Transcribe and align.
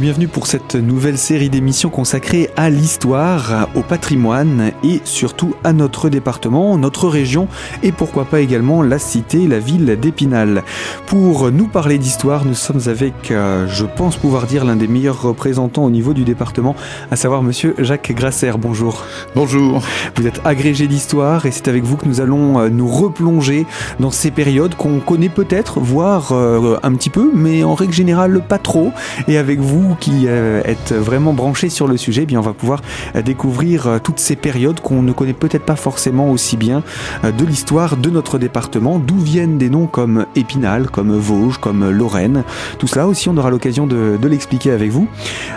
bienvenue 0.00 0.28
pour 0.28 0.46
cette 0.46 0.76
nouvelle 0.76 1.18
série 1.18 1.50
d'émissions 1.50 1.90
consacrée 1.90 2.48
à 2.56 2.70
l'histoire, 2.70 3.68
au 3.74 3.82
patrimoine 3.82 4.72
et 4.82 5.02
surtout 5.04 5.54
à 5.62 5.74
notre 5.74 6.08
département, 6.08 6.78
notre 6.78 7.06
région 7.06 7.48
et 7.82 7.92
pourquoi 7.92 8.24
pas 8.24 8.40
également 8.40 8.82
la 8.82 8.98
cité, 8.98 9.46
la 9.46 9.58
ville 9.58 9.98
d'Épinal. 10.00 10.64
Pour 11.06 11.50
nous 11.50 11.68
parler 11.68 11.98
d'histoire, 11.98 12.46
nous 12.46 12.54
sommes 12.54 12.80
avec, 12.86 13.30
euh, 13.30 13.66
je 13.68 13.84
pense 13.84 14.16
pouvoir 14.16 14.46
dire, 14.46 14.64
l'un 14.64 14.76
des 14.76 14.88
meilleurs 14.88 15.20
représentants 15.20 15.84
au 15.84 15.90
niveau 15.90 16.14
du 16.14 16.24
département, 16.24 16.74
à 17.10 17.16
savoir 17.16 17.42
monsieur 17.42 17.74
Jacques 17.78 18.12
Grasser. 18.12 18.52
Bonjour. 18.58 19.04
Bonjour. 19.34 19.82
Vous 20.16 20.26
êtes 20.26 20.40
agrégé 20.46 20.86
d'histoire 20.86 21.44
et 21.44 21.50
c'est 21.50 21.68
avec 21.68 21.84
vous 21.84 21.98
que 21.98 22.06
nous 22.06 22.22
allons 22.22 22.58
euh, 22.58 22.68
nous 22.70 22.88
replonger 22.88 23.66
dans 23.98 24.10
ces 24.10 24.30
périodes 24.30 24.74
qu'on 24.76 25.00
connaît 25.00 25.28
peut-être, 25.28 25.78
voire 25.78 26.32
euh, 26.32 26.78
un 26.82 26.94
petit 26.94 27.10
peu, 27.10 27.30
mais 27.34 27.64
en 27.64 27.74
règle 27.74 27.92
générale 27.92 28.42
pas 28.48 28.58
trop. 28.58 28.92
Et 29.28 29.36
avec 29.36 29.60
vous, 29.60 29.89
qui 29.98 30.26
euh, 30.26 30.62
êtes 30.64 30.92
vraiment 30.92 31.32
branché 31.32 31.68
sur 31.68 31.86
le 31.86 31.96
sujet, 31.96 32.22
eh 32.22 32.26
bien 32.26 32.38
on 32.38 32.42
va 32.42 32.52
pouvoir 32.52 32.82
euh, 33.16 33.22
découvrir 33.22 33.86
euh, 33.86 33.98
toutes 33.98 34.18
ces 34.18 34.36
périodes 34.36 34.80
qu'on 34.80 35.02
ne 35.02 35.12
connaît 35.12 35.32
peut-être 35.32 35.64
pas 35.64 35.76
forcément 35.76 36.30
aussi 36.30 36.56
bien 36.56 36.82
de 37.22 37.44
l'histoire 37.44 37.96
de 37.96 38.10
notre 38.10 38.38
département, 38.38 38.98
d'où 38.98 39.18
viennent 39.18 39.58
des 39.58 39.70
noms 39.70 39.86
comme 39.86 40.26
Épinal, 40.36 40.90
comme 40.90 41.16
Vosges, 41.16 41.58
comme 41.58 41.88
Lorraine? 41.90 42.44
Tout 42.78 42.86
cela 42.86 43.06
aussi, 43.06 43.28
on 43.28 43.36
aura 43.36 43.50
l'occasion 43.50 43.86
de 43.86 44.26
l'expliquer 44.26 44.70
avec 44.72 44.90
vous. 44.90 45.08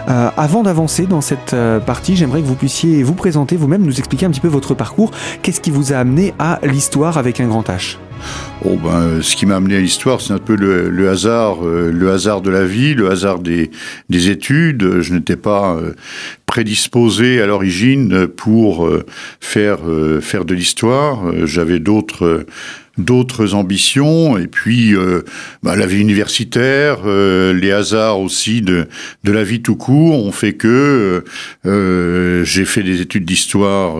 avant 0.07 0.63
d'avancer 0.63 1.05
dans 1.05 1.21
cette 1.21 1.55
partie, 1.85 2.15
j'aimerais 2.15 2.41
que 2.41 2.47
vous 2.47 2.55
puissiez 2.55 3.03
vous 3.03 3.13
présenter 3.13 3.55
vous-même, 3.55 3.83
nous 3.83 3.99
expliquer 3.99 4.25
un 4.25 4.31
petit 4.31 4.41
peu 4.41 4.47
votre 4.47 4.73
parcours. 4.73 5.11
Qu'est-ce 5.41 5.61
qui 5.61 5.71
vous 5.71 5.93
a 5.93 5.97
amené 5.97 6.33
à 6.39 6.59
l'histoire 6.63 7.17
avec 7.17 7.39
un 7.39 7.47
grand 7.47 7.67
H? 7.67 7.97
Oh 8.65 8.77
ben, 8.77 9.21
ce 9.21 9.35
qui 9.35 9.45
m'a 9.45 9.57
amené 9.57 9.75
à 9.75 9.79
l'histoire, 9.79 10.21
c'est 10.21 10.33
un 10.33 10.37
peu 10.37 10.55
le, 10.55 11.09
hasard, 11.09 11.65
euh, 11.65 11.91
le 11.91 12.11
hasard 12.11 12.41
de 12.41 12.49
la 12.49 12.65
vie, 12.65 12.93
le 12.93 13.09
hasard 13.09 13.39
des, 13.39 13.71
des 14.09 14.29
études. 14.29 15.01
Je 15.01 15.13
n'étais 15.13 15.35
pas 15.35 15.75
euh, 15.75 15.93
prédisposé 16.45 17.41
à 17.41 17.45
l'origine 17.45 18.27
pour 18.27 18.85
euh, 18.85 19.05
faire 19.41 19.79
faire 20.21 20.45
de 20.45 20.53
l'histoire. 20.53 21.45
J'avais 21.45 21.79
d'autres 21.79 22.45
d'autres 22.97 23.55
ambitions. 23.55 24.37
Et 24.37 24.47
puis 24.47 24.95
euh, 24.95 25.23
bah, 25.63 25.75
la 25.75 25.87
vie 25.87 25.99
universitaire, 25.99 26.99
euh, 27.05 27.53
les 27.53 27.71
hasards 27.71 28.19
aussi 28.19 28.61
de, 28.61 28.87
de 29.23 29.31
la 29.31 29.43
vie 29.43 29.61
tout 29.61 29.75
court 29.75 30.23
ont 30.23 30.31
fait 30.31 30.53
que 30.53 31.23
euh, 31.65 32.43
j'ai 32.43 32.65
fait 32.65 32.83
des 32.83 33.01
études 33.01 33.25
d'histoire 33.25 33.97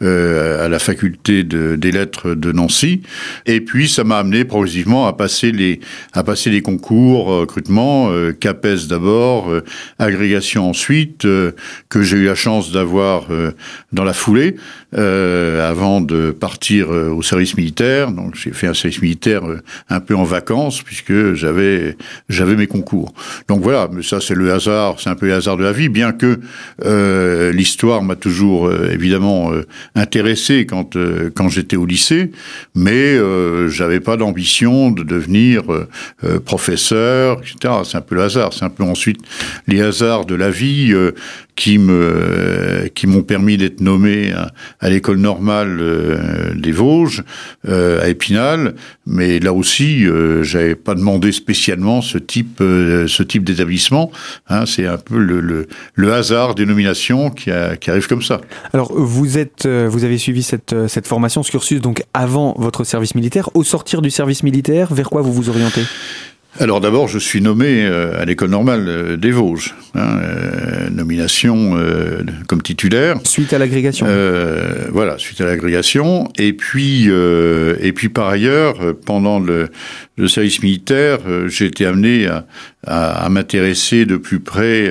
à 0.00 0.68
la 0.68 0.78
faculté 0.78 1.44
de, 1.44 1.76
des 1.76 1.92
lettres 1.92 2.34
de 2.34 2.52
Nancy. 2.52 3.02
Et 3.46 3.60
puis 3.60 3.88
ça 3.88 4.04
m'a 4.04 4.18
amené 4.18 4.44
progressivement 4.44 5.06
à 5.06 5.12
passer 5.12 5.52
les 5.52 5.80
à 6.12 6.22
passer 6.24 6.50
les 6.50 6.62
concours 6.62 7.26
recrutement 7.26 8.10
CAPES 8.40 8.86
d'abord, 8.88 9.50
agrégation 9.98 10.68
ensuite 10.68 11.22
que 11.22 12.02
j'ai 12.02 12.16
eu 12.16 12.24
la 12.24 12.34
chance 12.34 12.72
d'avoir 12.72 13.28
dans 13.92 14.04
la 14.04 14.12
foulée 14.12 14.56
avant 14.92 16.00
de 16.00 16.30
partir 16.30 16.90
au 16.90 17.22
service 17.22 17.56
militaire 17.56 18.10
j'ai 18.34 18.52
fait 18.52 18.66
un 18.66 18.74
service 18.74 19.02
militaire 19.02 19.46
euh, 19.46 19.60
un 19.90 20.00
peu 20.00 20.14
en 20.14 20.24
vacances 20.24 20.82
puisque 20.82 21.34
j'avais 21.34 21.96
j'avais 22.28 22.56
mes 22.56 22.66
concours. 22.66 23.12
Donc 23.48 23.62
voilà, 23.62 23.88
mais 23.92 24.02
ça 24.02 24.20
c'est 24.20 24.34
le 24.34 24.52
hasard, 24.52 25.00
c'est 25.00 25.10
un 25.10 25.14
peu 25.14 25.26
le 25.26 25.34
hasard 25.34 25.56
de 25.56 25.64
la 25.64 25.72
vie, 25.72 25.88
bien 25.88 26.12
que 26.12 26.40
euh, 26.84 27.52
l'histoire 27.52 28.02
m'a 28.02 28.16
toujours 28.16 28.66
euh, 28.66 28.90
évidemment 28.92 29.52
intéressé 29.94 30.66
quand 30.66 30.96
quand 31.34 31.48
j'étais 31.48 31.76
au 31.76 31.86
lycée, 31.86 32.30
mais 32.74 33.18
j'avais 33.68 34.00
pas 34.00 34.16
d'ambition 34.16 34.90
de 34.90 35.02
devenir 35.02 35.62
professeur, 36.44 37.40
etc. 37.40 37.74
C'est 37.84 37.96
un 37.96 38.00
peu 38.00 38.14
le 38.14 38.22
hasard, 38.22 38.52
c'est 38.52 38.64
un 38.64 38.70
peu 38.70 38.84
ensuite 38.84 39.20
les 39.66 39.80
hasards 39.80 40.24
de 40.26 40.34
la 40.34 40.50
vie 40.50 40.94
qui 41.56 41.78
me 41.78 42.88
qui 42.94 43.06
m'ont 43.06 43.22
permis 43.22 43.56
d'être 43.56 43.80
nommé 43.80 44.32
à, 44.80 44.88
l'école 44.88 45.18
normale 45.18 45.78
euh, 45.80 46.54
des 46.54 46.72
Vosges 46.72 47.22
euh, 47.68 48.02
à 48.02 48.08
Épinal. 48.08 48.74
Mais 49.06 49.38
là 49.38 49.52
aussi 49.52 50.04
euh, 50.04 50.42
j'avais 50.42 50.74
pas 50.74 50.94
demandé 50.94 51.32
spécialement 51.32 52.02
ce 52.02 52.18
type 52.18 52.60
euh, 52.60 53.06
ce 53.06 53.22
type 53.22 53.44
d'établissement 53.44 54.10
hein, 54.48 54.66
c'est 54.66 54.86
un 54.86 54.98
peu 54.98 55.18
le, 55.18 55.40
le, 55.40 55.66
le, 55.94 56.12
hasard 56.12 56.54
des 56.54 56.66
nominations 56.66 57.30
qui, 57.30 57.50
a, 57.50 57.76
qui 57.76 57.90
arrive 57.90 58.08
comme 58.08 58.22
ça. 58.22 58.40
Alors 58.72 58.92
vous 58.92 59.38
êtes 59.38 59.66
vous 59.66 60.04
avez 60.04 60.18
suivi 60.18 60.42
cette 60.42 60.88
cette 60.88 61.06
formation 61.06 61.42
ce 61.42 61.50
cursus 61.50 61.80
donc 61.80 62.02
avant 62.14 62.54
votre 62.58 62.84
service 62.84 63.14
militaire. 63.14 63.50
Au 63.54 63.62
sortir 63.62 64.02
du 64.02 64.10
service 64.10 64.42
militaire 64.42 64.92
vers 64.92 65.10
quoi 65.10 65.22
vous 65.22 65.32
vous 65.32 65.48
orientez? 65.48 65.82
Alors 66.60 66.80
d'abord, 66.80 67.08
je 67.08 67.18
suis 67.18 67.40
nommé 67.40 67.84
euh, 67.84 68.20
à 68.20 68.24
l'école 68.24 68.50
normale 68.50 68.84
euh, 68.86 69.16
des 69.16 69.32
Vosges, 69.32 69.74
hein, 69.96 70.20
euh, 70.22 70.88
nomination 70.90 71.76
comme 72.46 72.62
titulaire. 72.62 73.18
Suite 73.24 73.52
à 73.52 73.58
l'agrégation. 73.58 74.06
voilà, 74.92 75.18
suite 75.18 75.40
à 75.40 75.46
l'agrégation. 75.46 76.28
Et 76.38 76.52
puis, 76.52 77.08
et 77.08 77.92
puis 77.92 78.08
par 78.08 78.28
ailleurs, 78.28 78.94
pendant 79.04 79.40
le, 79.40 79.68
le 80.16 80.28
service 80.28 80.62
militaire, 80.62 81.18
j'ai 81.46 81.66
été 81.66 81.86
amené 81.86 82.26
à, 82.26 82.46
à, 82.86 83.28
m'intéresser 83.28 84.06
de 84.06 84.16
plus 84.16 84.40
près 84.40 84.90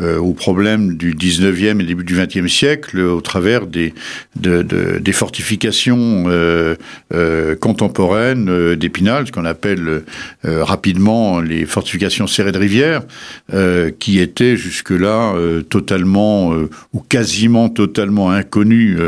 euh, 0.00 0.18
aux 0.18 0.32
problèmes 0.32 0.96
du 0.96 1.14
19e 1.14 1.80
et 1.80 1.84
début 1.84 2.02
du 2.02 2.16
20e 2.16 2.48
siècle 2.48 2.98
au 2.98 3.20
travers 3.20 3.68
des, 3.68 3.94
de, 4.34 4.62
de, 4.62 4.98
des 4.98 5.12
fortifications 5.12 6.24
euh, 6.26 6.74
euh, 7.14 7.54
contemporaines 7.54 8.74
d'Épinal, 8.74 9.28
ce 9.28 9.32
qu'on 9.32 9.44
appelle 9.44 10.02
rapidement 10.42 11.40
les 11.40 11.64
fortifications 11.64 12.26
serrées 12.26 12.50
de 12.50 12.58
rivière, 12.58 13.02
qui 13.98 14.18
étaient 14.18 14.56
jusque-là 14.56 15.34
totalement 15.68 16.52
ou 16.92 17.00
quasiment 17.00 17.68
totalement 17.68 18.30
inconnues 18.30 18.98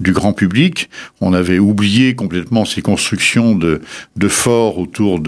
du 0.00 0.12
grand 0.12 0.32
public. 0.32 0.90
On 1.20 1.32
avait 1.32 1.58
oublié 1.58 2.14
complètement 2.14 2.64
ces 2.64 2.82
constructions 2.82 3.54
de, 3.54 3.80
de 4.16 4.28
forts 4.28 4.78
autour 4.78 5.20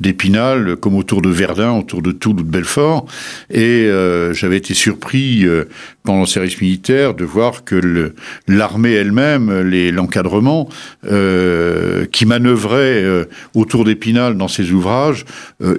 d'Épinal, 0.00 0.76
comme 0.76 0.96
autour 0.96 1.22
de 1.22 1.30
Verdun, 1.30 1.72
autour 1.86 2.02
de 2.02 2.10
Toul 2.10 2.40
ou 2.40 2.42
de 2.42 2.50
Belfort, 2.50 3.06
et 3.48 3.86
j'avais 4.32 4.56
été 4.56 4.74
surpris 4.74 5.46
euh, 5.46 5.66
pendant 6.06 6.20
le 6.20 6.26
service 6.26 6.58
militaire 6.62 7.12
de 7.12 7.24
voir 7.26 7.64
que 7.64 8.14
l'armée 8.48 8.92
elle-même, 8.92 9.50
l'encadrement, 9.90 10.70
euh, 11.04 12.06
qui 12.06 12.24
manœuvrait 12.24 13.02
euh, 13.02 13.24
autour 13.54 13.84
d'Épinal 13.84 14.38
dans 14.38 14.48
ses 14.48 14.70
ouvrages, 14.72 15.26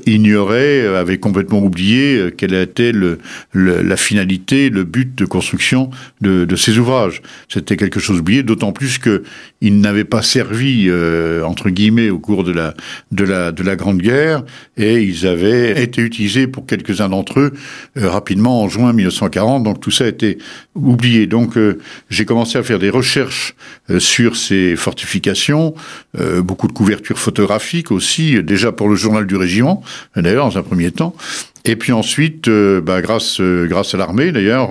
ignorait, 0.06 0.86
avait 0.86 1.18
complètement 1.18 1.60
oublié 1.60 2.30
quelle 2.38 2.54
était 2.54 2.92
la 3.54 3.98
finalité, 3.98 4.70
le 4.70 4.84
but 4.84 5.16
de 5.16 5.26
construction 5.26 5.90
de, 6.22 6.56
ces 6.56 6.78
ouvrages. 6.78 7.22
C'était 7.48 7.78
quelque 7.78 8.00
chose 8.00 8.20
oublié, 8.20 8.44
d'autant 8.44 8.74
plus 8.74 8.98
que 8.98 9.24
il 9.62 9.80
n'avait 9.80 10.04
pas 10.04 10.22
servi 10.22 10.92
entre 11.44 11.70
guillemets 11.70 12.10
au 12.10 12.20
cours 12.20 12.44
de 12.44 12.52
la 12.52 12.74
de 13.12 13.24
la 13.24 13.52
de 13.52 13.64
la 13.64 13.76
Grande 13.76 14.02
Guerre 14.02 14.44
et 14.76 15.02
ils 15.02 15.26
avaient 15.26 15.82
été 15.82 16.02
utilisés 16.02 16.48
pour 16.48 16.66
quelques-uns 16.66 17.10
d'entre 17.10 17.40
eux 17.40 17.54
rapidement 17.96 18.64
en 18.64 18.68
juin 18.68 18.94
1940, 18.94 19.64
donc 19.64 19.80
tout 19.80 19.92
ça 19.92 20.06
oublié. 20.76 21.28
Donc 21.28 21.58
euh, 21.58 21.80
j'ai 22.10 22.26
commencé 22.26 22.58
à 22.58 22.64
faire 22.64 22.80
des 22.80 22.90
recherches 22.90 23.56
euh, 23.90 24.00
sur 24.00 24.36
ces 24.36 24.76
fortifications, 24.76 25.74
euh, 26.20 26.42
beaucoup 26.42 26.68
de 26.68 26.74
couvertures 26.74 27.20
photographiques 27.20 27.92
aussi, 27.92 28.42
déjà 28.44 28.72
pour 28.72 28.90
le 28.90 28.96
journal 28.96 29.26
du 29.26 29.36
régiment, 29.36 29.84
d'ailleurs 30.16 30.50
dans 30.50 30.58
un 30.58 30.64
premier 30.64 30.92
temps, 30.92 31.16
et 31.66 31.76
puis 31.76 31.92
ensuite, 31.92 32.50
bah, 32.50 33.02
grâce 33.02 33.42
grâce 33.42 33.94
à 33.94 33.98
l'armée 33.98 34.32
d'ailleurs, 34.32 34.70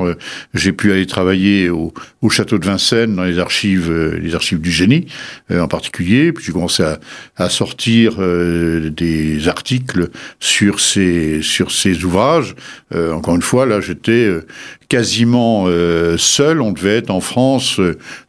j'ai 0.54 0.72
pu 0.72 0.92
aller 0.92 1.04
travailler 1.04 1.68
au, 1.68 1.92
au, 2.22 2.30
château 2.30 2.56
de 2.56 2.64
Vincennes 2.64 3.14
dans 3.14 3.24
les 3.24 3.38
archives 3.38 3.92
les 3.92 4.34
archives 4.34 4.62
du 4.62 4.70
génie 4.70 5.04
en 5.52 5.68
particulier. 5.68 6.32
Puis 6.32 6.46
j'ai 6.46 6.52
commencé 6.52 6.82
à, 6.82 6.98
à 7.36 7.50
sortir 7.50 8.16
des 8.16 9.46
articles 9.46 10.08
sur 10.40 10.80
ces 10.80 11.42
sur 11.42 11.70
ces 11.70 12.02
ouvrages. 12.02 12.54
encore 12.94 13.34
une 13.34 13.42
fois, 13.42 13.66
là, 13.66 13.82
j'étais 13.82 14.30
quasiment 14.88 15.66
seul. 16.16 16.60
On 16.60 16.72
devait 16.72 16.96
être 16.96 17.10
en 17.10 17.20
France 17.20 17.80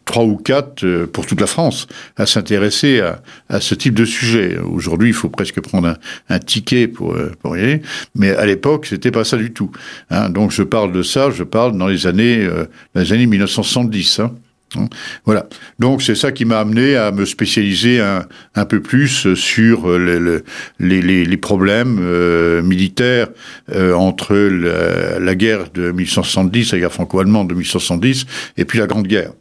trois 0.08 0.24
ou 0.24 0.38
quatre 0.38 0.84
euh, 0.84 1.06
pour 1.06 1.28
toute 1.28 1.40
la 1.40 1.46
France 1.46 1.86
à 2.16 2.26
s'intéresser 2.26 3.02
à, 3.02 3.22
à, 3.50 3.60
ce 3.62 3.76
type 3.76 3.94
de 3.94 4.06
sujet. 4.06 4.58
Aujourd'hui, 4.58 5.10
il 5.10 5.14
faut 5.14 5.30
presque 5.30 5.62
prendre 5.62 5.90
un, 5.90 5.98
un 6.30 6.40
ticket 6.40 6.88
pour, 6.88 7.14
euh, 7.14 7.34
pour 7.42 7.56
y 7.56 7.62
aller, 7.62 7.82
mais 8.16 8.32
à 8.32 8.46
l'époque, 8.46 8.88
c'était 8.88 9.12
pas 9.12 9.24
ça 9.24 9.38
du 9.38 9.54
tout. 9.54 9.70
Hein. 10.10 10.30
Donc, 10.30 10.52
je 10.52 10.64
parle 10.64 10.92
de 10.92 11.04
ça, 11.04 11.30
je 11.30 11.44
parle 11.44 11.78
dans 11.78 11.88
les 11.88 12.08
années, 12.08 12.40
euh, 12.40 12.66
les 12.96 13.14
années 13.14 13.28
1970. 13.28 14.20
Hein. 14.20 14.34
Hein. 14.76 14.88
Voilà. 15.26 15.48
Donc 15.80 16.02
c'est 16.02 16.16
ça 16.16 16.32
qui 16.32 16.46
m'a 16.46 16.60
amené 16.60 16.96
à 16.96 17.12
me 17.12 17.26
spécialiser 17.26 18.00
un, 18.00 18.26
un 18.56 18.66
peu 18.66 18.82
plus 18.82 19.34
sur 19.36 19.98
les, 19.98 20.42
les, 20.80 21.26
les 21.26 21.38
problèmes 21.38 22.00
euh, 22.02 22.62
militaires 22.62 23.28
euh, 23.74 23.94
entre 23.94 24.36
la, 24.36 25.20
la, 25.20 25.36
guerre 25.36 25.70
de 25.74 25.92
1870, 25.92 26.74
la 26.74 26.80
guerre 26.80 26.94
franco-allemande 26.94 27.50
de 27.50 27.54
1870, 27.54 28.26
et 28.58 28.66
puis 28.66 28.80
la 28.80 28.88
Grande 28.88 29.08
Guerre. 29.08 29.32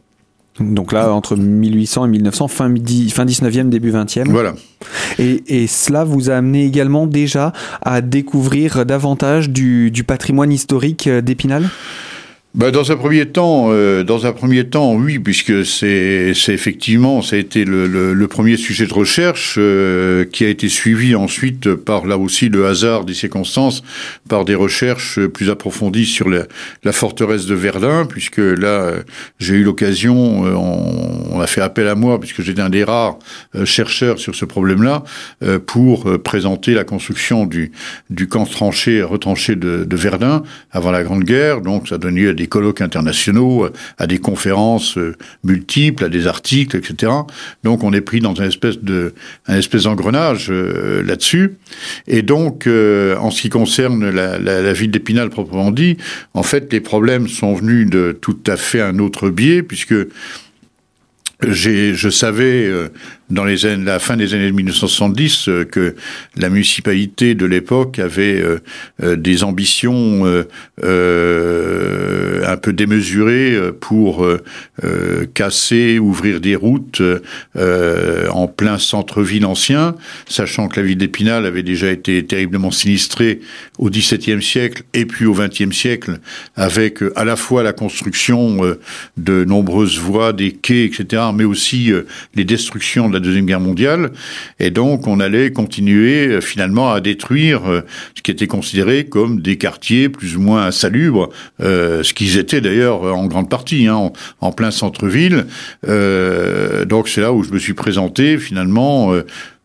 Donc 0.59 0.91
là, 0.91 1.13
entre 1.13 1.35
1800 1.35 2.05
et 2.05 2.09
1900, 2.09 2.47
fin, 2.47 2.73
fin 3.09 3.25
19e, 3.25 3.69
début 3.69 3.91
20e. 3.91 4.27
Voilà. 4.29 4.55
Et, 5.19 5.43
et, 5.47 5.67
cela 5.67 6.03
vous 6.03 6.31
a 6.31 6.35
amené 6.35 6.65
également 6.65 7.05
déjà 7.05 7.53
à 7.83 8.01
découvrir 8.01 8.85
davantage 8.85 9.51
du, 9.51 9.91
du 9.91 10.03
patrimoine 10.03 10.51
historique 10.51 11.07
d'Épinal? 11.07 11.69
Bah, 12.57 12.71
dans 12.71 12.91
un 12.91 12.95
premier 12.95 13.27
temps, 13.27 13.67
euh, 13.69 14.03
dans 14.03 14.25
un 14.25 14.31
premier 14.31 14.63
temps, 14.63 14.95
oui, 14.95 15.19
puisque 15.19 15.63
c'est 15.63 16.33
effectivement 16.47 17.21
ça 17.21 17.35
a 17.35 17.39
été 17.39 17.65
le, 17.65 17.85
le, 17.85 18.15
le 18.15 18.27
premier 18.27 18.57
sujet 18.57 18.87
de 18.87 18.93
recherche 18.95 19.57
euh, 19.59 20.25
qui 20.25 20.43
a 20.43 20.49
été 20.49 20.67
suivi 20.67 21.13
ensuite 21.13 21.75
par 21.75 22.07
là 22.07 22.17
aussi 22.17 22.49
le 22.49 22.65
hasard 22.65 23.05
des 23.05 23.13
circonstances, 23.13 23.83
par 24.27 24.43
des 24.43 24.55
recherches 24.55 25.19
plus 25.27 25.51
approfondies 25.51 26.07
sur 26.07 26.29
la, 26.29 26.47
la 26.83 26.91
forteresse 26.93 27.45
de 27.45 27.53
Verdun, 27.53 28.07
puisque 28.07 28.39
là 28.39 28.91
j'ai 29.37 29.53
eu 29.53 29.63
l'occasion, 29.63 30.47
euh, 30.47 30.53
on, 30.55 31.35
on, 31.35 31.39
a 31.39 31.45
fait 31.45 31.61
appel 31.61 31.87
à 31.87 31.93
moi 31.93 32.19
puisque 32.19 32.41
j'étais 32.41 32.61
un 32.61 32.69
des 32.71 32.83
rares 32.83 33.19
euh, 33.53 33.65
chercheurs 33.65 34.17
sur 34.17 34.33
ce 34.33 34.45
problème-là 34.45 35.03
pour 35.67 36.19
présenter 36.23 36.73
la 36.73 36.83
construction 36.83 37.45
du 37.45 37.71
du 38.09 38.27
camp 38.27 38.45
tranché 38.45 39.03
retranché 39.03 39.55
de, 39.55 39.83
de 39.83 39.95
Verdun 39.95 40.41
avant 40.71 40.89
la 40.89 41.03
Grande 41.03 41.23
Guerre, 41.23 41.61
donc 41.61 41.87
ça 41.87 41.99
donné 41.99 42.33
des 42.33 42.46
colloques 42.47 42.81
internationaux, 42.81 43.65
euh, 43.65 43.73
à 43.97 44.07
des 44.07 44.17
conférences 44.17 44.97
euh, 44.97 45.15
multiples, 45.43 46.03
à 46.03 46.09
des 46.09 46.27
articles, 46.27 46.75
etc. 46.77 47.11
Donc 47.63 47.83
on 47.83 47.93
est 47.93 48.01
pris 48.01 48.19
dans 48.19 48.39
un 48.41 48.45
espèce 48.45 48.79
de 48.79 49.13
un 49.47 49.57
espèce 49.57 49.83
d'engrenage 49.83 50.47
euh, 50.49 51.03
là-dessus. 51.03 51.57
Et 52.07 52.21
donc 52.21 52.67
en 52.67 53.31
ce 53.31 53.41
qui 53.41 53.49
concerne 53.49 54.09
la, 54.09 54.73
ville 54.73 54.91
d'Épinal 54.91 55.29
proprement 55.29 55.71
dit, 55.71 55.97
en 56.33 56.43
fait 56.43 56.71
les 56.71 56.81
problèmes 56.81 57.27
sont 57.27 57.53
venus 57.53 57.89
de 57.89 58.17
tout 58.19 58.39
à 58.47 58.57
fait 58.57 58.81
un 58.81 58.99
autre 58.99 59.29
biais 59.29 59.63
puisque 59.63 59.95
je 61.41 62.09
savais 62.09 62.71
dans 63.29 63.43
les 63.43 63.65
années, 63.65 63.83
la 63.83 63.99
fin 63.99 64.15
des 64.15 64.33
années 64.33 64.51
1970 64.51 65.49
euh, 65.49 65.65
que 65.65 65.95
la 66.37 66.49
municipalité 66.49 67.35
de 67.35 67.45
l'époque 67.45 67.99
avait 67.99 68.43
des 69.01 69.43
ambitions 69.43 70.23
un 72.57 72.59
peu 72.59 72.73
démesurées 72.73 73.55
pour 73.79 74.27
casser, 75.33 75.99
ouvrir 75.99 76.39
des 76.41 76.55
routes 76.55 77.01
en 77.55 78.47
plein 78.47 78.79
centre-ville 78.79 79.45
ancien, 79.45 79.95
sachant 80.27 80.67
que 80.67 80.79
la 80.79 80.85
ville 80.85 80.97
d'Épinal 80.97 81.45
avait 81.45 81.63
déjà 81.63 81.91
été 81.91 82.25
terriblement 82.25 82.71
sinistrée 82.71 83.41
au 83.77 83.89
XVIIe 83.89 84.41
siècle 84.41 84.83
et 84.93 85.05
puis 85.05 85.25
au 85.25 85.33
XXe 85.33 85.75
siècle, 85.75 86.19
avec 86.55 87.03
à 87.15 87.25
la 87.25 87.35
fois 87.35 87.61
la 87.61 87.73
construction 87.73 88.75
de 89.17 89.43
nombreuses 89.43 89.99
voies, 89.99 90.33
des 90.33 90.51
quais, 90.51 90.85
etc., 90.85 91.23
mais 91.33 91.43
aussi 91.43 91.91
les 92.35 92.45
destructions 92.45 93.09
de 93.09 93.13
la 93.13 93.19
Deuxième 93.19 93.45
Guerre 93.45 93.59
mondiale. 93.59 94.11
Et 94.59 94.71
donc, 94.71 95.07
on 95.07 95.19
allait 95.19 95.51
continuer 95.51 96.27
euh, 96.27 96.41
finalement 96.41 96.91
à 96.91 97.01
détruire 97.01 97.65
euh, 97.69 97.81
ce 98.15 98.21
qui 98.21 98.31
était 98.31 98.47
considéré 98.47 99.05
comme 99.05 99.41
des 99.41 99.57
quartiers 99.57 100.09
plus 100.09 100.37
ou 100.37 100.41
moins 100.41 100.65
insalubres, 100.65 101.29
euh, 101.61 102.03
ce 102.03 102.13
qu'ils 102.13 102.37
étaient 102.37 102.56
d'ailleurs 102.61 103.03
en 103.03 103.25
grande 103.27 103.49
partie, 103.49 103.87
hein, 103.87 104.11
en, 104.41 104.51
plein 104.51 104.71
centre-ville. 104.71 105.45
donc, 105.83 107.09
c'est 107.09 107.21
là 107.21 107.33
où 107.33 107.43
je 107.43 107.51
me 107.51 107.59
suis 107.59 107.73
présenté 107.73 108.37
finalement 108.37 109.13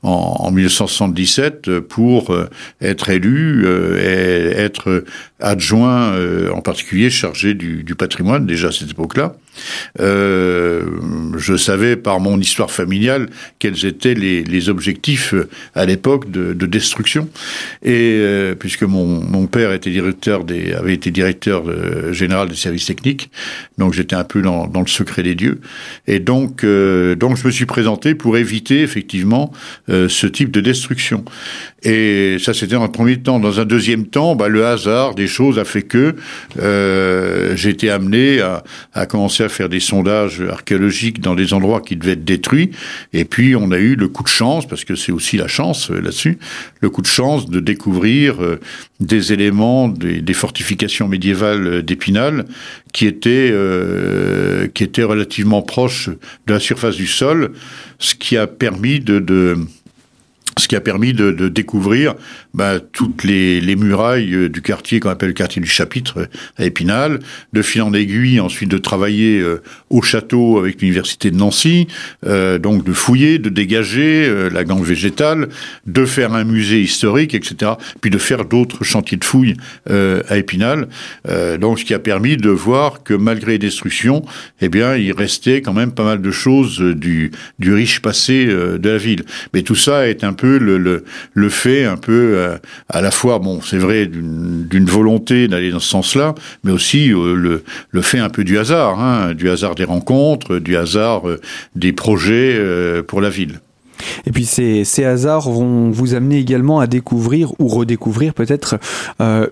en, 0.02 0.50
1977 0.50 1.80
pour 1.80 2.36
être 2.80 3.08
élu 3.08 3.66
et 3.98 4.52
être 4.56 5.04
adjoint, 5.40 6.14
en 6.52 6.60
particulier 6.60 7.10
chargé 7.10 7.54
du, 7.54 7.84
du 7.84 7.94
patrimoine 7.94 8.46
déjà 8.46 8.68
à 8.68 8.72
cette 8.72 8.90
époque-là. 8.90 9.34
Euh, 10.00 10.82
je 11.37 11.56
savais 11.56 11.96
par 11.96 12.20
mon 12.20 12.38
histoire 12.38 12.70
familiale 12.70 13.28
quels 13.58 13.84
étaient 13.84 14.14
les, 14.14 14.69
objectifs 14.69 15.34
euh, 15.34 15.49
à 15.75 15.84
l'époque 15.84 16.31
de, 16.31 16.52
de, 16.52 16.66
destruction. 16.66 17.28
Et 17.82 18.19
euh, 18.20 18.54
puisque 18.54 18.82
mon, 18.84 19.46
père 19.46 19.69
avait 19.69 19.76
été 20.94 21.10
directeur 21.10 21.64
général 22.12 22.49
des 22.49 22.54
services 22.54 22.87
techniques, 22.87 23.31
donc 23.76 23.93
j'étais 23.93 24.14
un 24.14 24.25
peu 24.25 24.40
dans, 24.40 24.69
le 24.72 24.87
secret 24.87 25.22
des 25.22 25.34
dieux. 25.34 25.60
Et 26.06 26.20
donc, 26.20 26.64
donc 26.64 27.37
je 27.37 27.46
me 27.46 27.50
suis 27.50 27.66
présenté 27.66 28.14
pour 28.14 28.37
éviter 28.37 28.82
effectivement 28.82 29.52
ce 29.88 30.26
type 30.26 30.50
de 30.50 30.60
destruction. 30.60 31.25
Et 31.82 32.37
ça, 32.38 32.54
c'était 32.54 32.75
dans 32.75 32.84
un 32.84 32.88
premier 32.88 33.19
temps. 33.19 33.40
Dans 33.40 33.58
un 33.58 33.64
deuxième 33.64 34.06
temps, 34.06 34.37
bah, 34.37 34.49
le 34.49 34.64
hasard 34.64 35.14
des 35.14 35.26
choses 35.26 35.58
a 35.58 35.64
fait 35.64 35.82
que 35.82 36.14
été 37.69 37.90
amené 37.90 38.40
à, 38.40 38.62
à 38.93 39.06
commencer 39.06 39.41
à 39.42 39.48
faire 39.48 39.68
des 39.68 39.80
sondages 39.80 40.40
archéologiques 40.40 41.20
dans 41.20 41.34
des 41.34 41.52
endroits 41.52 41.80
qui 41.80 41.96
devaient 41.96 42.12
être 42.12 42.24
détruits. 42.24 42.70
Et 43.12 43.24
puis, 43.24 43.54
on 43.56 43.70
a 43.72 43.78
eu 43.78 43.94
le 43.94 44.08
coup 44.08 44.22
de 44.22 44.28
chance, 44.28 44.66
parce 44.66 44.84
que 44.84 44.94
c'est 44.94 45.12
aussi 45.12 45.36
la 45.36 45.48
chance 45.48 45.90
euh, 45.90 46.00
là-dessus, 46.00 46.38
le 46.80 46.90
coup 46.90 47.02
de 47.02 47.06
chance 47.06 47.48
de 47.48 47.60
découvrir 47.60 48.42
euh, 48.42 48.60
des 49.00 49.32
éléments 49.32 49.88
des, 49.88 50.32
fortifications 50.32 51.08
médiévales 51.08 51.66
euh, 51.66 51.82
d'Épinal 51.82 52.46
qui 52.92 53.06
étaient, 53.06 53.54
qui 54.74 54.84
étaient 54.84 55.02
relativement 55.02 55.62
proches 55.62 56.10
de 56.46 56.52
la 56.52 56.60
surface 56.60 56.96
du 56.96 57.06
sol, 57.06 57.52
ce 57.98 58.14
qui 58.14 58.36
a 58.36 58.46
permis 58.46 59.00
de, 59.00 59.18
de 59.18 59.56
ce 60.58 60.69
qui 60.69 60.76
a 60.76 60.81
permis 60.81 61.12
de, 61.12 61.31
de 61.31 61.49
découvrir 61.49 62.14
bah, 62.54 62.78
toutes 62.81 63.25
les, 63.25 63.60
les, 63.60 63.76
murailles 63.76 64.34
euh, 64.34 64.49
du 64.49 64.60
quartier 64.60 65.00
qu'on 65.00 65.08
appelle 65.08 65.28
le 65.28 65.34
quartier 65.34 65.62
du 65.62 65.69
chapitre 65.69 66.19
euh, 66.19 66.26
à 66.58 66.64
Épinal, 66.64 67.20
de 67.52 67.62
fil 67.62 67.82
en 67.82 67.94
aiguille, 67.94 68.40
ensuite 68.40 68.70
de 68.70 68.78
travailler 68.78 69.40
euh, 69.40 69.62
au 69.90 70.02
château 70.02 70.58
avec 70.58 70.81
l'université 70.81 71.31
de 71.31 71.37
Nancy, 71.37 71.87
euh, 72.26 72.58
donc 72.58 72.84
de 72.84 72.93
fouiller, 72.93 73.38
de 73.38 73.49
dégager 73.49 74.26
euh, 74.26 74.50
la 74.50 74.64
gangue 74.64 74.84
végétale, 74.84 75.49
de 75.87 76.04
faire 76.04 76.34
un 76.34 76.44
musée 76.44 76.81
historique, 76.81 77.34
etc., 77.34 77.72
puis 78.00 78.10
de 78.10 78.19
faire 78.19 78.44
d'autres 78.44 78.84
chantiers 78.84 79.16
de 79.16 79.25
fouilles 79.25 79.54
à 79.87 80.37
Épinal. 80.37 80.88
donc 81.60 81.78
ce 81.78 81.84
qui 81.84 81.94
a 81.94 81.99
permis 81.99 82.37
de 82.37 82.49
voir 82.50 83.02
que 83.02 83.14
malgré 83.14 83.52
les 83.52 83.58
destructions, 83.58 84.25
eh 84.60 84.69
bien, 84.69 84.96
il 84.96 85.12
restait 85.12 85.60
quand 85.60 85.72
même 85.72 85.93
pas 85.93 86.04
mal 86.04 86.20
de 86.20 86.31
choses 86.31 86.81
du, 86.81 87.31
du 87.58 87.72
riche 87.72 88.00
passé 88.00 88.46
de 88.46 88.88
la 88.88 88.99
ville. 88.99 89.25
Mais 89.52 89.62
tout 89.62 89.75
ça 89.75 90.08
est 90.08 90.25
un 90.25 90.32
peu 90.32 90.41
le, 90.46 91.49
fait 91.49 91.84
un 91.84 91.96
peu 91.96 92.34
euh, 92.37 92.56
à 92.88 93.00
la 93.00 93.11
fois, 93.11 93.38
bon, 93.38 93.61
c'est 93.61 93.78
vrai, 93.78 94.06
d'une 94.06 94.87
volonté 94.87 95.49
d'aller 95.49 95.70
dans 95.70 95.80
ce 95.80 95.88
sens-là, 95.88 96.34
mais 96.64 96.72
aussi 96.72 97.12
euh, 97.12 97.62
le, 97.90 98.02
fait 98.02 98.18
un 98.18 98.28
peu 98.28 98.44
du 98.44 98.58
hasard, 98.58 99.00
hein, 99.00 99.34
du 99.34 99.49
hasard 99.50 99.75
des 99.75 99.84
rencontres, 99.84 100.58
du 100.58 100.76
hasard 100.76 101.28
euh, 101.28 101.40
des 101.76 101.92
projets 101.92 102.61
pour 103.06 103.20
la 103.20 103.30
ville. 103.30 103.61
Et 104.26 104.32
puis 104.32 104.44
ces, 104.44 105.04
hasards 105.04 105.50
vont 105.50 105.90
vous 105.90 106.14
amener 106.14 106.38
également 106.38 106.80
à 106.80 106.87
découvrir 106.87 107.52
ou 107.61 107.68
redécouvrir 107.68 108.34
peut-être 108.34 108.78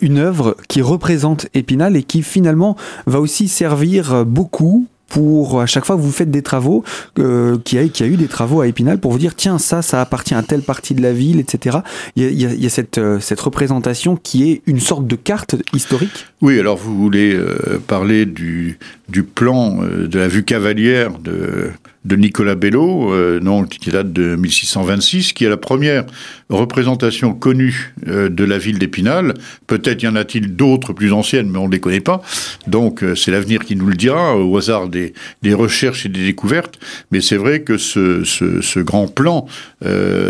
une 0.01 0.19
œuvre 0.19 0.57
qui 0.69 0.83
représente 0.83 1.47
Épinal 1.55 1.97
et 1.97 2.03
qui 2.03 2.23
finalement 2.23 2.77
va 3.07 3.21
aussi 3.21 3.47
servir 3.47 4.25
beaucoup 4.27 4.89
pour 5.11 5.61
à 5.61 5.67
chaque 5.67 5.85
fois 5.85 5.97
que 5.97 6.01
vous 6.01 6.13
faites 6.13 6.31
des 6.31 6.41
travaux, 6.41 6.83
euh, 7.19 7.59
qu'il 7.59 7.79
y, 7.79 8.03
a, 8.03 8.05
a 8.05 8.09
eu 8.09 8.17
des 8.17 8.29
travaux 8.29 8.63
à 8.63 8.67
Épinal 8.67 8.99
pour 8.99 9.13
vous 9.13 9.19
dire 9.19 9.35
tiens 9.35 9.59
ça 9.59 9.83
ça 9.83 10.01
appartient 10.01 10.35
à 10.35 10.43
telle 10.43 10.63
partie 10.63 10.95
de 10.95 11.03
la 11.03 11.13
ville, 11.13 11.39
etc. 11.41 11.79
Il 12.17 12.23
y 12.23 12.27
a, 12.27 12.31
il 12.31 12.41
y 12.41 12.47
a, 12.47 12.53
il 12.55 12.63
y 12.63 12.67
a 12.67 12.71
cette, 12.71 12.97
euh, 12.97 13.21
cette 13.21 13.41
représentation 13.41 14.17
qui 14.17 14.51
est 14.51 14.63
une 14.67 14.81
sorte 14.81 15.07
de 15.07 15.17
carte 15.17 15.57
historique? 15.75 16.27
Oui, 16.41 16.59
alors 16.59 16.77
vous 16.77 16.97
voulez 16.97 17.35
euh, 17.35 17.81
parler 17.87 18.25
du, 18.25 18.79
du 19.11 19.23
plan 19.23 19.83
euh, 19.83 20.07
de 20.07 20.19
la 20.19 20.29
vue 20.29 20.45
cavalière 20.45 21.19
de 21.19 21.71
de 22.07 22.17
Nicolas 22.17 22.55
Bello, 22.55 23.13
euh, 23.13 23.41
non, 23.41 23.65
qui 23.65 23.91
date 23.91 24.11
de 24.13 24.35
1626, 24.35 25.35
qui 25.35 25.45
est 25.45 25.51
la 25.51 25.59
première 25.59 26.07
représentation 26.49 27.35
connue 27.35 27.93
euh, 28.09 28.31
de 28.31 28.43
la 28.45 28.57
ville 28.57 28.79
d'Épinal. 28.79 29.35
Peut-être 29.67 30.03
y 30.03 30.09
en 30.09 30.17
a-t-il 30.17 30.57
d'autres 30.57 30.95
plus 30.95 31.13
anciennes, 31.13 31.51
mais 31.51 31.59
on 31.59 31.67
ne 31.67 31.73
les 31.73 31.81
connaît 31.81 32.01
pas. 32.01 32.23
Donc 32.67 33.05
c'est 33.17 33.31
l'avenir 33.31 33.65
qui 33.65 33.77
nous 33.77 33.87
le 33.87 33.97
dira, 33.97 34.37
au 34.37 34.57
hasard 34.57 34.89
des, 34.89 35.13
des 35.43 35.53
recherches 35.53 36.07
et 36.07 36.09
des 36.09 36.25
découvertes. 36.25 36.79
Mais 37.11 37.21
c'est 37.21 37.37
vrai 37.37 37.61
que 37.61 37.77
ce, 37.77 38.25
ce, 38.25 38.81
grand 38.81 39.07
plan, 39.07 39.47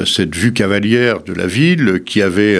cette 0.06 0.34
vue 0.34 0.52
cavalière 0.52 1.22
de 1.22 1.32
la 1.32 1.46
ville, 1.46 2.02
qui 2.04 2.20
avait 2.20 2.58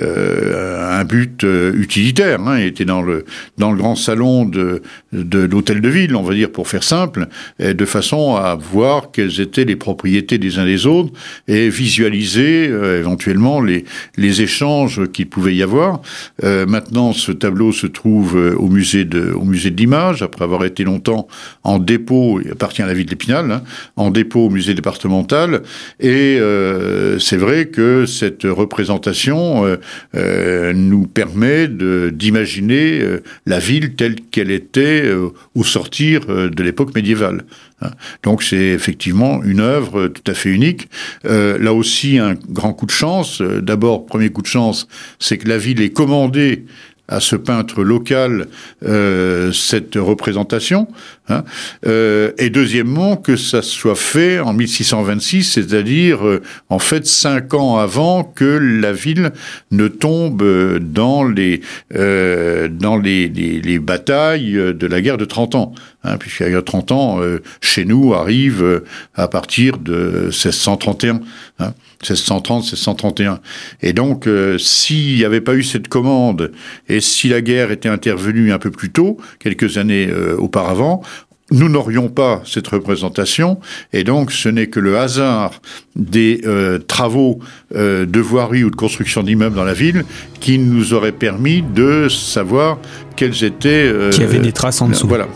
un 0.00 1.04
but 1.04 1.42
utilitaire, 1.42 2.40
hein, 2.40 2.56
était 2.56 2.84
dans 2.84 3.02
le, 3.02 3.24
dans 3.58 3.72
le 3.72 3.78
grand 3.78 3.94
salon 3.94 4.44
de, 4.44 4.82
de 5.12 5.46
l'hôtel 5.48 5.80
de 5.80 5.88
ville, 5.88 6.14
on 6.16 6.22
va 6.22 6.34
dire 6.34 6.50
pour 6.50 6.68
faire 6.68 6.84
simple, 6.84 7.26
de 7.58 7.84
façon 7.84 8.36
à 8.36 8.54
voir 8.54 9.10
quelles 9.10 9.40
étaient 9.40 9.64
les 9.64 9.76
propriétés 9.76 10.38
des 10.38 10.58
uns 10.58 10.64
des 10.64 10.86
autres 10.86 11.12
et 11.46 11.68
visualiser 11.68 12.68
euh, 12.68 12.98
éventuellement 12.98 13.60
les, 13.60 13.84
les 14.16 14.42
échanges 14.42 15.10
qu'il 15.12 15.28
pouvait 15.28 15.54
y 15.54 15.62
avoir. 15.62 16.02
Euh, 16.44 16.66
maintenant, 16.66 17.12
ce 17.12 17.32
tableau 17.32 17.72
se 17.72 17.86
trouve 17.86 18.36
euh, 18.36 18.54
au 18.56 18.68
musée 18.68 19.04
de, 19.04 19.32
au 19.32 19.44
musée 19.44 19.70
de 19.70 19.76
l'image, 19.76 20.22
après 20.22 20.44
avoir 20.44 20.64
été 20.64 20.84
longtemps 20.84 21.28
en 21.64 21.78
dépôt, 21.78 22.40
il 22.44 22.50
appartient 22.52 22.82
à 22.82 22.86
la 22.86 22.94
ville 22.94 23.06
d'Épinal, 23.06 23.50
hein, 23.50 23.62
en 23.96 24.10
dépôt 24.10 24.46
au 24.46 24.50
musée 24.50 24.74
départemental. 24.74 25.62
Et 26.00 26.38
euh, 26.40 27.18
c'est 27.18 27.36
vrai 27.36 27.66
que 27.66 28.06
cette 28.06 28.44
représentation 28.44 29.64
euh, 29.66 29.76
euh 30.14 30.72
nous 30.74 31.06
permet 31.06 31.68
d'imaginer 31.68 33.00
la 33.46 33.58
ville 33.58 33.94
telle 33.94 34.16
qu'elle 34.30 34.50
était 34.50 35.10
au 35.54 35.64
sortir 35.64 36.26
de 36.26 36.62
l'époque 36.62 36.94
médiévale. 36.94 37.44
Hein. 37.80 37.90
Donc 38.22 38.42
c'est 38.42 38.56
effectivement 38.56 39.42
une 39.42 39.60
œuvre 39.60 40.08
tout 40.08 40.30
à 40.30 40.34
fait 40.34 40.50
unique. 40.50 40.88
là 41.24 41.72
aussi, 41.72 42.18
un 42.18 42.34
grand 42.34 42.72
coup 42.72 42.86
de 42.86 42.90
chance. 42.90 43.40
D'abord, 43.42 44.06
premier 44.06 44.30
coup 44.30 44.42
de 44.42 44.46
chance, 44.46 44.88
c'est 45.18 45.38
que 45.38 45.48
la 45.48 45.58
ville 45.58 45.80
est 45.80 45.90
commandée 45.90 46.64
à 47.08 47.20
ce 47.20 47.36
peintre 47.36 47.82
local 47.82 48.46
euh, 48.84 49.50
cette 49.52 49.94
représentation, 49.96 50.86
hein, 51.28 51.44
euh, 51.86 52.32
et 52.38 52.50
deuxièmement 52.50 53.16
que 53.16 53.36
ça 53.36 53.62
soit 53.62 53.94
fait 53.94 54.38
en 54.40 54.52
1626, 54.52 55.44
c'est-à-dire 55.44 56.26
euh, 56.26 56.42
en 56.68 56.78
fait 56.78 57.06
cinq 57.06 57.54
ans 57.54 57.78
avant 57.78 58.24
que 58.24 58.44
la 58.44 58.92
ville 58.92 59.32
ne 59.70 59.88
tombe 59.88 60.78
dans 60.78 61.24
les 61.24 61.60
dans 61.90 62.96
les, 62.96 63.28
les, 63.28 63.60
les, 63.60 63.78
batailles 63.78 64.52
de 64.52 64.86
la 64.86 65.00
guerre 65.00 65.18
de 65.18 65.24
30 65.24 65.54
ans, 65.54 65.74
hein, 66.04 66.16
puisque 66.18 66.40
la 66.40 66.50
guerre 66.50 66.60
de 66.60 66.66
30 66.66 66.92
ans 66.92 67.20
chez 67.60 67.84
nous 67.84 68.14
arrive 68.14 68.82
à 69.14 69.28
partir 69.28 69.78
de 69.78 70.24
1631. 70.30 71.20
Hein. 71.58 71.74
1630, 72.02 72.62
1631. 72.62 73.40
Et 73.82 73.92
donc, 73.92 74.26
euh, 74.26 74.56
s'il 74.58 75.16
n'y 75.16 75.24
avait 75.24 75.40
pas 75.40 75.54
eu 75.54 75.62
cette 75.62 75.88
commande, 75.88 76.52
et 76.88 77.00
si 77.00 77.28
la 77.28 77.40
guerre 77.40 77.70
était 77.70 77.88
intervenue 77.88 78.52
un 78.52 78.58
peu 78.58 78.70
plus 78.70 78.90
tôt, 78.90 79.18
quelques 79.40 79.78
années 79.78 80.08
euh, 80.08 80.36
auparavant, 80.36 81.02
nous 81.50 81.68
n'aurions 81.68 82.08
pas 82.08 82.42
cette 82.44 82.68
représentation, 82.68 83.58
et 83.92 84.04
donc 84.04 84.32
ce 84.32 84.48
n'est 84.48 84.68
que 84.68 84.80
le 84.80 84.98
hasard 84.98 85.52
des 85.96 86.42
euh, 86.44 86.78
travaux 86.78 87.40
de 87.74 88.20
voirie 88.20 88.64
ou 88.64 88.70
de 88.70 88.76
construction 88.76 89.22
d'immeubles 89.22 89.56
dans 89.56 89.64
la 89.64 89.74
ville 89.74 90.04
qui 90.40 90.58
nous 90.58 90.94
aurait 90.94 91.12
permis 91.12 91.62
de 91.62 92.08
savoir 92.08 92.78
quels 93.16 93.44
étaient... 93.44 93.92
Qui 94.10 94.22
avait 94.22 94.38
des 94.38 94.52
traces 94.52 94.80
en 94.80 94.88
dessous. 94.88 95.08
Voilà. 95.08 95.26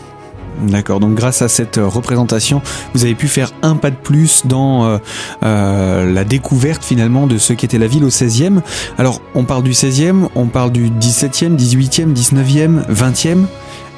D'accord, 0.61 0.99
donc 0.99 1.15
grâce 1.15 1.41
à 1.41 1.49
cette 1.49 1.77
euh, 1.77 1.87
représentation, 1.87 2.61
vous 2.93 3.03
avez 3.03 3.15
pu 3.15 3.27
faire 3.27 3.51
un 3.63 3.75
pas 3.75 3.89
de 3.89 3.95
plus 3.95 4.45
dans 4.45 4.85
euh, 4.85 4.97
euh, 5.43 6.11
la 6.11 6.23
découverte 6.23 6.83
finalement 6.83 7.27
de 7.27 7.37
ce 7.37 7.53
qu'était 7.53 7.79
la 7.79 7.87
ville 7.87 8.03
au 8.03 8.09
16e. 8.09 8.61
Alors, 8.97 9.21
on 9.35 9.43
parle 9.43 9.63
du 9.63 9.71
16e, 9.71 10.29
on 10.35 10.45
parle 10.47 10.71
du 10.71 10.89
17e, 10.89 11.57
18e, 11.57 12.13
19e, 12.13 12.85
20e. 12.87 13.45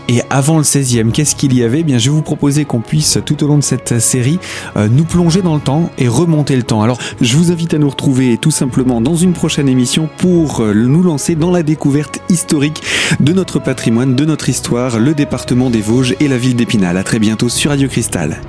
Et 0.07 0.21
avant 0.29 0.57
le 0.57 0.63
16e, 0.63 1.11
qu'est-ce 1.11 1.35
qu'il 1.35 1.55
y 1.55 1.63
avait? 1.63 1.79
Eh 1.79 1.83
Bien, 1.83 1.97
je 1.97 2.09
vais 2.09 2.15
vous 2.15 2.21
proposer 2.21 2.65
qu'on 2.65 2.79
puisse 2.79 3.19
tout 3.25 3.43
au 3.43 3.47
long 3.47 3.57
de 3.57 3.63
cette 3.63 3.99
série 3.99 4.39
euh, 4.77 4.87
nous 4.87 5.03
plonger 5.03 5.41
dans 5.41 5.55
le 5.55 5.61
temps 5.61 5.89
et 5.97 6.07
remonter 6.07 6.55
le 6.55 6.63
temps. 6.63 6.81
Alors, 6.81 6.99
je 7.21 7.35
vous 7.35 7.51
invite 7.51 7.73
à 7.73 7.77
nous 7.77 7.89
retrouver 7.89 8.37
tout 8.37 8.51
simplement 8.51 9.01
dans 9.01 9.15
une 9.15 9.33
prochaine 9.33 9.67
émission 9.67 10.07
pour 10.17 10.61
euh, 10.61 10.73
nous 10.73 11.01
lancer 11.01 11.35
dans 11.35 11.51
la 11.51 11.63
découverte 11.63 12.19
historique 12.29 12.83
de 13.19 13.33
notre 13.33 13.59
patrimoine, 13.59 14.15
de 14.15 14.25
notre 14.25 14.49
histoire, 14.49 14.99
le 14.99 15.13
département 15.13 15.69
des 15.69 15.81
Vosges 15.81 16.15
et 16.19 16.27
la 16.27 16.37
ville 16.37 16.55
d'Épinal. 16.55 16.97
À 16.97 17.03
très 17.03 17.19
bientôt 17.19 17.49
sur 17.49 17.71
Radio 17.71 17.87
Cristal. 17.87 18.41